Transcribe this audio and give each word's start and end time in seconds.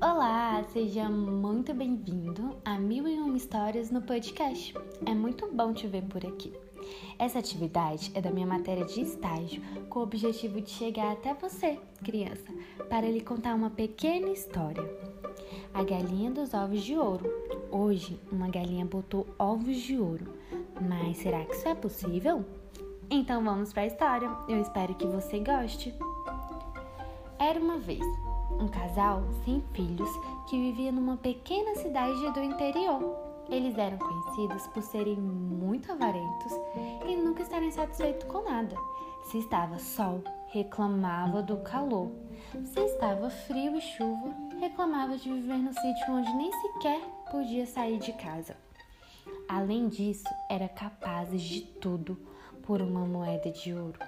Olá, 0.00 0.62
seja 0.72 1.08
muito 1.08 1.74
bem-vindo 1.74 2.56
a 2.64 2.78
Mil 2.78 3.08
e 3.08 3.18
Uma 3.18 3.36
Histórias 3.36 3.90
no 3.90 4.00
podcast. 4.00 4.72
É 5.04 5.12
muito 5.12 5.52
bom 5.52 5.72
te 5.72 5.88
ver 5.88 6.04
por 6.04 6.24
aqui. 6.24 6.52
Essa 7.18 7.40
atividade 7.40 8.12
é 8.14 8.20
da 8.20 8.30
minha 8.30 8.46
matéria 8.46 8.84
de 8.84 9.00
estágio, 9.00 9.60
com 9.88 9.98
o 9.98 10.04
objetivo 10.04 10.60
de 10.60 10.70
chegar 10.70 11.10
até 11.10 11.34
você, 11.34 11.80
criança, 12.04 12.46
para 12.88 13.10
lhe 13.10 13.20
contar 13.20 13.56
uma 13.56 13.70
pequena 13.70 14.28
história. 14.28 14.88
A 15.74 15.82
galinha 15.82 16.30
dos 16.30 16.54
ovos 16.54 16.84
de 16.84 16.96
ouro. 16.96 17.28
Hoje, 17.68 18.20
uma 18.30 18.48
galinha 18.48 18.84
botou 18.84 19.26
ovos 19.36 19.78
de 19.78 19.98
ouro. 19.98 20.32
Mas 20.80 21.16
será 21.16 21.44
que 21.44 21.56
isso 21.56 21.66
é 21.66 21.74
possível? 21.74 22.44
Então 23.10 23.42
vamos 23.42 23.72
para 23.72 23.82
a 23.82 23.86
história. 23.86 24.30
Eu 24.48 24.60
espero 24.60 24.94
que 24.94 25.08
você 25.08 25.40
goste. 25.40 25.92
Era 27.40 27.58
uma 27.58 27.78
vez 27.78 28.04
um 28.50 28.68
casal 28.68 29.22
sem 29.44 29.62
filhos 29.72 30.10
que 30.48 30.58
vivia 30.58 30.92
numa 30.92 31.16
pequena 31.16 31.74
cidade 31.76 32.30
do 32.32 32.42
interior. 32.42 33.16
Eles 33.48 33.78
eram 33.78 33.98
conhecidos 33.98 34.66
por 34.68 34.82
serem 34.82 35.16
muito 35.16 35.90
avarentos 35.90 36.52
e 37.06 37.16
nunca 37.16 37.42
estarem 37.42 37.70
satisfeitos 37.70 38.28
com 38.28 38.42
nada. 38.42 38.76
Se 39.24 39.38
estava 39.38 39.78
sol, 39.78 40.22
reclamava 40.48 41.42
do 41.42 41.58
calor. 41.58 42.10
Se 42.64 42.80
estava 42.80 43.30
frio 43.30 43.76
e 43.76 43.80
chuva, 43.80 44.34
reclamava 44.60 45.16
de 45.16 45.32
viver 45.32 45.58
no 45.58 45.72
sítio 45.72 46.12
onde 46.12 46.32
nem 46.34 46.50
sequer 46.52 47.00
podia 47.30 47.66
sair 47.66 47.98
de 47.98 48.12
casa. 48.12 48.56
Além 49.48 49.88
disso, 49.88 50.28
era 50.48 50.68
capazes 50.68 51.42
de 51.42 51.62
tudo 51.62 52.18
por 52.62 52.82
uma 52.82 53.06
moeda 53.06 53.50
de 53.50 53.72
ouro. 53.72 53.98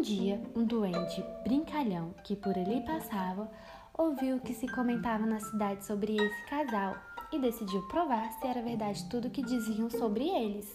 Um 0.00 0.02
dia, 0.02 0.40
um 0.56 0.64
doente 0.64 1.22
brincalhão 1.44 2.14
que 2.24 2.34
por 2.34 2.56
ali 2.56 2.80
passava 2.86 3.52
ouviu 3.92 4.36
o 4.36 4.40
que 4.40 4.54
se 4.54 4.66
comentava 4.66 5.26
na 5.26 5.38
cidade 5.38 5.84
sobre 5.84 6.16
esse 6.16 6.42
casal 6.46 6.96
e 7.30 7.38
decidiu 7.38 7.82
provar 7.82 8.32
se 8.32 8.46
era 8.46 8.62
verdade 8.62 9.06
tudo 9.10 9.28
o 9.28 9.30
que 9.30 9.42
diziam 9.42 9.90
sobre 9.90 10.26
eles. 10.26 10.74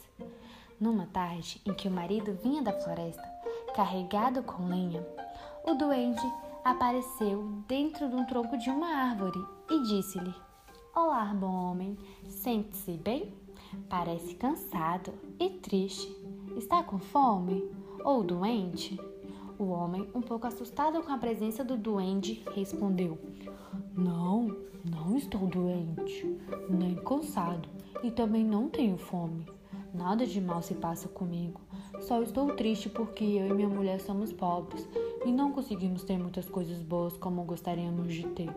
Numa 0.80 1.08
tarde 1.08 1.60
em 1.66 1.74
que 1.74 1.88
o 1.88 1.92
marido 1.92 2.38
vinha 2.44 2.62
da 2.62 2.72
floresta, 2.72 3.28
carregado 3.76 4.44
com 4.44 4.68
lenha, 4.68 5.04
o 5.64 5.74
doente 5.74 6.22
apareceu 6.64 7.64
dentro 7.68 8.08
de 8.08 8.16
um 8.16 8.28
tronco 8.28 8.56
de 8.60 8.70
uma 8.70 9.10
árvore 9.10 9.44
e 9.72 9.82
disse-lhe: 9.88 10.36
Olá, 10.96 11.34
bom 11.34 11.72
homem, 11.72 11.98
sente-se 12.30 12.92
bem? 12.92 13.34
Parece 13.90 14.36
cansado 14.36 15.12
e 15.40 15.50
triste. 15.50 16.16
Está 16.56 16.84
com 16.84 17.00
fome? 17.00 17.86
ou 18.06 18.24
doente? 18.24 19.00
O 19.58 19.66
homem, 19.66 20.10
um 20.14 20.22
pouco 20.22 20.48
assustado 20.48 21.02
com 21.02 21.12
a 21.12 21.18
presença 21.18 21.64
do 21.64 21.78
duende, 21.78 22.44
respondeu: 22.54 23.18
Não, 23.96 24.56
não 24.84 25.16
estou 25.16 25.48
doente, 25.48 26.38
nem 26.70 26.96
cansado 26.96 27.70
e 28.04 28.12
também 28.12 28.44
não 28.44 28.70
tenho 28.70 28.98
fome. 28.98 29.46
Nada 29.94 30.26
de 30.26 30.42
mal 30.42 30.62
se 30.62 30.74
passa 30.76 31.08
comigo. 31.08 31.62
Só 32.02 32.22
estou 32.22 32.54
triste 32.54 32.90
porque 32.90 33.24
eu 33.24 33.48
e 33.48 33.54
minha 33.54 33.70
mulher 33.70 34.02
somos 34.02 34.34
pobres 34.34 34.88
e 35.26 35.32
não 35.32 35.54
conseguimos 35.54 36.04
ter 36.04 36.18
muitas 36.18 36.50
coisas 36.50 36.82
boas 36.82 37.16
como 37.16 37.44
gostaríamos 37.44 38.14
de 38.14 38.28
ter. 38.28 38.50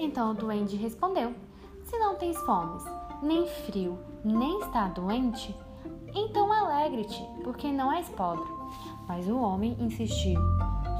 Então 0.00 0.32
o 0.32 0.34
duende 0.34 0.76
respondeu: 0.76 1.32
Se 1.84 1.96
não 1.98 2.16
tens 2.16 2.36
fome, 2.38 2.82
nem 3.22 3.46
frio, 3.46 3.96
nem 4.24 4.58
está 4.58 4.88
doente, 4.88 5.54
então 6.12 6.52
alegre-te, 6.52 7.22
porque 7.44 7.70
não 7.70 7.92
és 7.92 8.08
pobre. 8.08 8.48
Mas 9.08 9.26
o 9.26 9.40
homem 9.40 9.74
insistiu: 9.80 10.38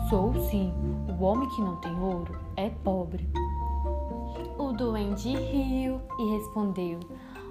Sou 0.08 0.32
sim, 0.48 0.72
o 1.06 1.22
homem 1.22 1.48
que 1.50 1.60
não 1.60 1.76
tem 1.76 2.00
ouro 2.00 2.40
é 2.56 2.70
pobre. 2.70 3.28
O 4.58 4.72
duende 4.72 5.36
riu 5.36 6.00
e 6.18 6.36
respondeu: 6.36 6.98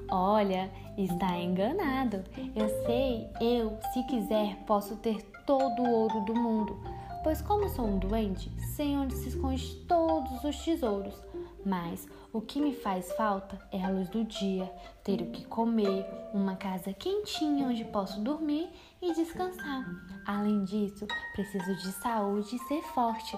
Olha, 0.09 0.71
está 0.97 1.37
enganado. 1.37 2.23
Eu 2.55 2.67
sei, 2.85 3.29
eu, 3.39 3.77
se 3.93 4.03
quiser, 4.07 4.57
posso 4.65 4.95
ter 4.95 5.21
todo 5.45 5.83
o 5.83 5.91
ouro 5.91 6.21
do 6.25 6.33
mundo. 6.33 6.75
Pois, 7.23 7.41
como 7.41 7.69
sou 7.69 7.85
um 7.85 7.99
duende, 7.99 8.51
sei 8.75 8.97
onde 8.97 9.13
se 9.15 9.29
esconde 9.29 9.75
todos 9.87 10.43
os 10.43 10.57
tesouros. 10.63 11.21
Mas 11.67 12.07
o 12.31 12.39
que 12.39 12.61
me 12.61 12.73
faz 12.73 13.11
falta 13.11 13.59
é 13.73 13.83
a 13.83 13.89
luz 13.89 14.07
do 14.07 14.23
dia, 14.23 14.71
ter 15.03 15.21
o 15.21 15.31
que 15.31 15.43
comer, 15.43 16.05
uma 16.33 16.55
casa 16.55 16.93
quentinha 16.93 17.67
onde 17.67 17.83
posso 17.83 18.21
dormir 18.21 18.69
e 19.01 19.13
descansar. 19.13 19.85
Além 20.25 20.63
disso, 20.63 21.05
preciso 21.33 21.75
de 21.75 21.91
saúde 21.91 22.55
e 22.55 22.59
ser 22.59 22.81
forte 22.93 23.37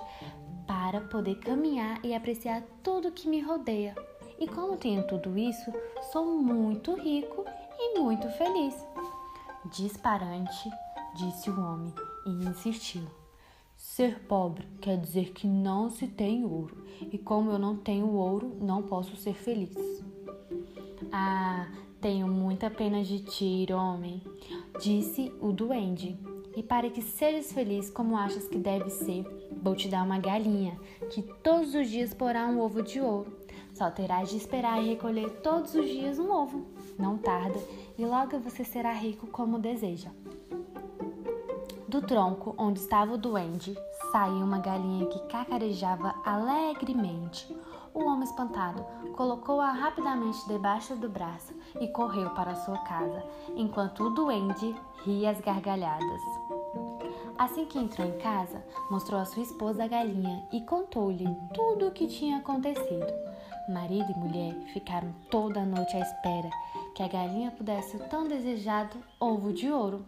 para 0.68 1.02
poder 1.02 1.40
caminhar 1.40 2.06
e 2.06 2.14
apreciar 2.14 2.62
tudo 2.84 3.12
que 3.12 3.28
me 3.28 3.42
rodeia. 3.42 3.96
E 4.40 4.48
como 4.48 4.78
tenho 4.78 5.08
tudo 5.08 5.36
isso, 5.36 5.74
sou 6.12 6.24
muito 6.24 6.94
rico 6.94 7.44
e 7.80 7.98
muito 8.00 8.30
feliz. 8.34 8.76
Disparante, 9.74 10.70
disse 11.16 11.50
o 11.50 11.60
homem 11.60 11.92
e 12.28 12.46
insistiu. 12.46 13.19
Ser 13.82 14.20
pobre 14.28 14.68
quer 14.82 14.98
dizer 14.98 15.32
que 15.32 15.48
não 15.48 15.90
se 15.90 16.06
tem 16.06 16.44
ouro, 16.44 16.84
e 17.14 17.18
como 17.18 17.50
eu 17.50 17.58
não 17.58 17.78
tenho 17.78 18.10
ouro, 18.10 18.58
não 18.60 18.84
posso 18.84 19.16
ser 19.16 19.34
feliz. 19.34 19.74
Ah, 21.14 21.66
tenho 22.02 22.28
muita 22.28 22.70
pena 22.70 23.02
de 23.02 23.20
ti, 23.20 23.66
homem, 23.72 24.22
disse 24.82 25.34
o 25.40 25.54
duende. 25.54 26.20
E 26.58 26.62
para 26.62 26.90
que 26.90 27.02
sejas 27.02 27.54
feliz 27.54 27.90
como 27.90 28.18
achas 28.18 28.50
que 28.50 28.58
deve 28.58 28.90
ser, 28.90 29.24
vou 29.64 29.78
te 29.78 29.88
dar 29.88 30.04
uma 30.04 30.20
galinha, 30.20 30.78
que 31.10 31.22
todos 31.22 31.74
os 31.74 31.90
dias 31.90 32.14
porá 32.14 32.48
um 32.48 32.60
ovo 32.60 32.84
de 32.84 33.00
ouro. 33.00 33.32
Só 33.74 33.90
terás 33.90 34.30
de 34.30 34.36
esperar 34.36 34.84
e 34.84 34.90
recolher 34.90 35.30
todos 35.42 35.74
os 35.74 35.88
dias 35.88 36.20
um 36.20 36.30
ovo. 36.30 36.66
Não 36.98 37.18
tarda, 37.18 37.58
e 37.98 38.06
logo 38.06 38.40
você 38.40 38.66
será 38.66 38.92
rico 38.92 39.26
como 39.28 39.58
deseja. 39.58 40.12
Do 41.90 42.04
tronco 42.04 42.54
onde 42.56 42.80
estava 42.80 43.16
o 43.16 43.18
duende 43.18 43.76
saiu 44.12 44.44
uma 44.46 44.60
galinha 44.60 45.08
que 45.08 45.18
cacarejava 45.28 46.14
alegremente. 46.24 47.52
O 47.96 48.04
homem 48.04 48.26
espantado 48.26 48.86
colocou-a 49.18 49.72
rapidamente 49.72 50.48
debaixo 50.48 50.96
do 50.96 51.10
braço 51.10 51.52
e 51.82 51.88
correu 51.88 52.30
para 52.30 52.54
sua 52.54 52.78
casa, 52.84 53.26
enquanto 53.56 54.04
o 54.04 54.12
duende 54.12 54.76
ria 55.04 55.32
as 55.32 55.42
gargalhadas. 55.42 56.22
Assim 57.36 57.66
que 57.66 57.80
entrou 57.80 58.08
em 58.08 58.20
casa, 58.20 58.64
mostrou 58.92 59.20
a 59.20 59.26
sua 59.26 59.42
esposa 59.42 59.86
a 59.86 59.88
galinha 59.88 60.48
e 60.54 60.62
contou-lhe 60.62 61.26
tudo 61.56 61.88
o 61.88 61.92
que 61.92 62.06
tinha 62.06 62.38
acontecido. 62.38 63.12
Marido 63.68 64.12
e 64.12 64.20
mulher 64.20 64.54
ficaram 64.74 65.12
toda 65.32 65.62
a 65.62 65.66
noite 65.66 65.98
à 65.98 66.02
espera 66.02 66.52
que 66.94 67.02
a 67.02 67.08
galinha 67.08 67.50
pudesse 67.50 67.98
o 67.98 68.00
tão 68.08 68.28
desejado 68.28 68.96
ovo 69.20 69.52
de 69.52 69.72
ouro. 69.72 70.06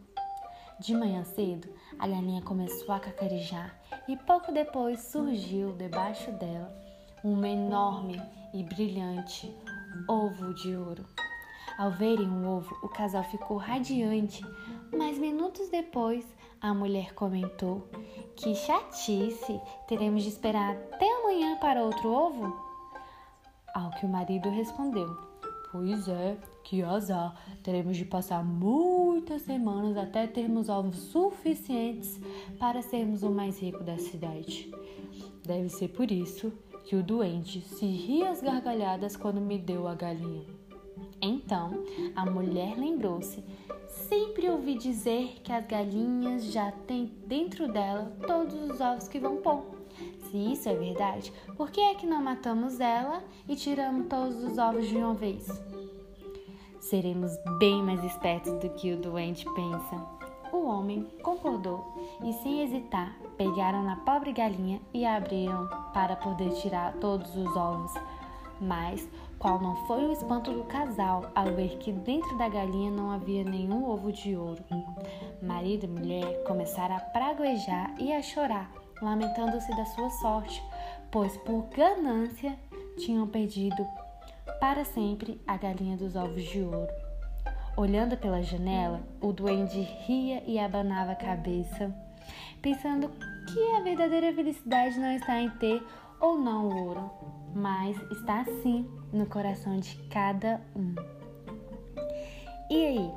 De 0.81 0.95
manhã 0.95 1.23
cedo, 1.23 1.69
a 1.99 2.07
galinha 2.07 2.41
começou 2.41 2.91
a 2.91 2.99
cacarejar 2.99 3.79
e 4.07 4.17
pouco 4.17 4.51
depois 4.51 4.99
surgiu 4.99 5.73
debaixo 5.73 6.31
dela 6.31 6.75
um 7.23 7.45
enorme 7.45 8.19
e 8.51 8.63
brilhante 8.63 9.55
ovo 10.09 10.55
de 10.55 10.75
ouro. 10.75 11.05
Ao 11.77 11.91
verem 11.91 12.27
o 12.27 12.47
ovo, 12.49 12.75
o 12.81 12.89
casal 12.89 13.23
ficou 13.25 13.57
radiante, 13.57 14.43
mas 14.91 15.19
minutos 15.19 15.69
depois 15.69 16.25
a 16.59 16.73
mulher 16.73 17.13
comentou: 17.13 17.87
Que 18.35 18.55
chatice! 18.55 19.61
Teremos 19.87 20.23
de 20.23 20.29
esperar 20.29 20.71
até 20.71 21.07
amanhã 21.19 21.59
para 21.59 21.83
outro 21.83 22.09
ovo? 22.09 22.59
Ao 23.75 23.91
que 23.91 24.07
o 24.07 24.09
marido 24.09 24.49
respondeu: 24.49 25.15
Pois 25.71 26.07
é, 26.07 26.37
que 26.63 26.81
azar. 26.81 27.35
Teremos 27.61 27.97
de 27.97 28.03
passar 28.03 28.43
muitas 29.21 29.43
semanas 29.43 29.95
até 29.97 30.25
termos 30.25 30.67
ovos 30.67 30.95
suficientes 30.95 32.19
para 32.57 32.81
sermos 32.81 33.21
o 33.21 33.29
mais 33.29 33.61
rico 33.61 33.83
da 33.83 33.95
cidade. 33.95 34.71
Deve 35.45 35.69
ser 35.69 35.89
por 35.89 36.11
isso 36.11 36.51
que 36.85 36.95
o 36.95 37.03
doente 37.03 37.61
se 37.61 37.85
ria 37.85 38.31
às 38.31 38.41
gargalhadas 38.41 39.15
quando 39.15 39.39
me 39.39 39.59
deu 39.59 39.87
a 39.87 39.93
galinha. 39.93 40.43
Então 41.21 41.83
a 42.15 42.25
mulher 42.25 42.75
lembrou-se: 42.75 43.43
sempre 43.87 44.49
ouvi 44.49 44.73
dizer 44.73 45.39
que 45.43 45.53
as 45.53 45.67
galinhas 45.67 46.45
já 46.45 46.71
têm 46.71 47.11
dentro 47.27 47.71
dela 47.71 48.11
todos 48.25 48.55
os 48.55 48.81
ovos 48.81 49.07
que 49.07 49.19
vão 49.19 49.37
pôr. 49.37 49.63
Se 50.31 50.35
isso 50.35 50.67
é 50.67 50.73
verdade, 50.73 51.31
por 51.55 51.69
que 51.69 51.79
é 51.79 51.93
que 51.93 52.07
não 52.07 52.23
matamos 52.23 52.79
ela 52.79 53.23
e 53.47 53.55
tiramos 53.55 54.07
todos 54.07 54.43
os 54.43 54.57
ovos 54.57 54.87
de 54.87 54.97
uma 54.97 55.13
vez? 55.13 55.47
Seremos 56.91 57.37
bem 57.57 57.81
mais 57.81 58.03
espertos 58.03 58.51
do 58.59 58.69
que 58.71 58.91
o 58.91 58.97
doente 58.97 59.45
pensa. 59.55 59.95
O 60.51 60.67
homem 60.67 61.07
concordou 61.23 61.95
e, 62.21 62.33
sem 62.43 62.63
hesitar, 62.63 63.15
pegaram 63.37 63.81
na 63.81 63.95
pobre 63.95 64.33
galinha 64.33 64.81
e 64.93 65.05
a 65.05 65.15
abriram 65.15 65.69
para 65.93 66.17
poder 66.17 66.49
tirar 66.55 66.91
todos 66.95 67.33
os 67.33 67.55
ovos. 67.55 67.93
Mas 68.59 69.07
qual 69.39 69.57
não 69.61 69.73
foi 69.87 70.05
o 70.05 70.11
espanto 70.11 70.51
do 70.51 70.65
casal 70.65 71.31
ao 71.33 71.45
ver 71.55 71.77
que 71.77 71.93
dentro 71.93 72.37
da 72.37 72.49
galinha 72.49 72.91
não 72.91 73.09
havia 73.09 73.45
nenhum 73.45 73.89
ovo 73.89 74.11
de 74.11 74.35
ouro? 74.35 74.61
Marido 75.41 75.85
e 75.85 75.87
mulher 75.87 76.43
começaram 76.43 76.97
a 76.97 76.99
praguejar 76.99 77.95
e 78.01 78.11
a 78.11 78.21
chorar 78.21 78.69
lamentando-se 79.01 79.75
da 79.75 79.85
sua 79.85 80.09
sorte, 80.09 80.61
pois 81.09 81.35
por 81.37 81.63
ganância 81.69 82.55
tinham 82.97 83.25
perdido 83.27 83.87
para 84.59 84.83
sempre 84.85 85.41
a 85.47 85.57
galinha 85.57 85.97
dos 85.97 86.15
ovos 86.15 86.43
de 86.43 86.61
ouro. 86.61 86.91
Olhando 87.77 88.17
pela 88.17 88.43
janela, 88.43 89.01
o 89.21 89.31
duende 89.31 89.81
ria 89.81 90.43
e 90.45 90.59
abanava 90.59 91.13
a 91.13 91.15
cabeça, 91.15 91.93
pensando 92.61 93.09
que 93.51 93.75
a 93.75 93.81
verdadeira 93.81 94.33
felicidade 94.33 94.99
não 94.99 95.11
está 95.13 95.39
em 95.39 95.49
ter 95.51 95.81
ou 96.19 96.37
não 96.37 96.69
ouro, 96.69 97.09
mas 97.55 97.97
está 98.11 98.43
sim 98.61 98.87
no 99.11 99.25
coração 99.25 99.79
de 99.79 99.95
cada 100.09 100.61
um. 100.75 100.93
E 102.69 102.85
aí, 102.85 103.11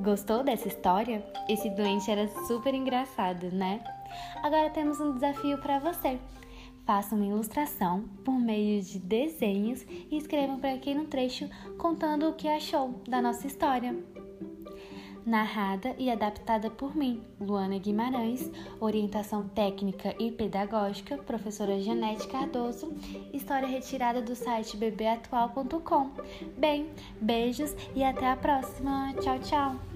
gostou 0.00 0.44
dessa 0.44 0.68
história? 0.68 1.24
Esse 1.48 1.70
doente 1.70 2.10
era 2.10 2.28
super 2.46 2.74
engraçado, 2.74 3.50
né? 3.50 3.80
Agora 4.42 4.70
temos 4.70 5.00
um 5.00 5.14
desafio 5.14 5.58
para 5.58 5.78
você. 5.78 6.18
Faça 6.90 7.14
uma 7.14 7.24
ilustração 7.24 8.02
por 8.24 8.32
meio 8.32 8.82
de 8.82 8.98
desenhos 8.98 9.86
e 10.10 10.16
escreva 10.16 10.56
para 10.56 10.72
aqui 10.72 10.92
no 10.92 11.04
trecho 11.04 11.48
contando 11.78 12.28
o 12.28 12.32
que 12.32 12.48
achou 12.48 13.00
da 13.08 13.22
nossa 13.22 13.46
história. 13.46 13.96
Narrada 15.24 15.94
e 15.96 16.10
adaptada 16.10 16.68
por 16.68 16.96
mim, 16.96 17.22
Luana 17.40 17.78
Guimarães, 17.78 18.50
orientação 18.80 19.46
técnica 19.50 20.16
e 20.18 20.32
pedagógica, 20.32 21.16
professora 21.16 21.80
Janete 21.80 22.26
Cardoso, 22.26 22.92
história 23.32 23.68
retirada 23.68 24.20
do 24.20 24.34
site 24.34 24.76
bebeatual.com. 24.76 26.10
Bem, 26.58 26.90
beijos 27.20 27.72
e 27.94 28.02
até 28.02 28.28
a 28.28 28.34
próxima. 28.34 29.14
Tchau, 29.20 29.38
tchau! 29.38 29.89